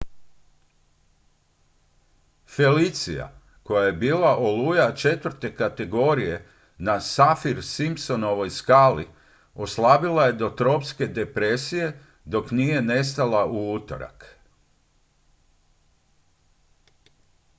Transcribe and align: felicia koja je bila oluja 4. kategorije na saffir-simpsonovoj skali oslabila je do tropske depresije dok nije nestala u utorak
felicia 2.55 3.29
koja 3.63 3.85
je 3.85 3.91
bila 3.93 4.37
oluja 4.37 4.93
4. 4.95 5.55
kategorije 5.55 6.45
na 6.77 6.95
saffir-simpsonovoj 6.99 8.49
skali 8.49 9.07
oslabila 9.55 10.25
je 10.25 10.33
do 10.33 10.49
tropske 10.49 11.07
depresije 11.07 11.99
dok 12.25 12.51
nije 12.51 12.81
nestala 12.81 13.45
u 13.45 13.73
utorak 13.73 14.35